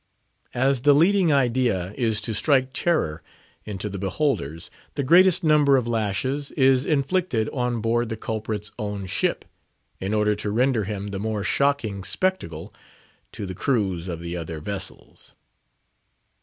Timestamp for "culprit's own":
8.17-9.05